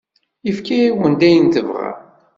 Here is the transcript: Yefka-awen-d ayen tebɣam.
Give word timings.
Yefka-awen-d 0.45 1.21
ayen 1.27 1.47
tebɣam. 1.53 1.97